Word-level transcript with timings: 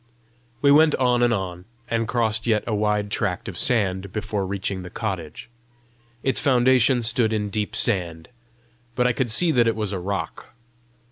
We 0.63 0.71
went 0.71 0.95
on 0.95 1.21
and 1.21 1.31
on, 1.31 1.65
and 1.87 2.07
crossed 2.07 2.47
yet 2.47 2.63
a 2.65 2.73
wide 2.73 3.11
tract 3.11 3.47
of 3.47 3.55
sand 3.55 4.11
before 4.11 4.47
reaching 4.47 4.81
the 4.81 4.89
cottage. 4.89 5.47
Its 6.23 6.39
foundation 6.41 7.03
stood 7.03 7.31
in 7.31 7.51
deep 7.51 7.75
sand, 7.75 8.29
but 8.95 9.05
I 9.05 9.13
could 9.13 9.29
see 9.29 9.51
that 9.51 9.67
it 9.67 9.75
was 9.75 9.91
a 9.91 9.99
rock. 9.99 10.55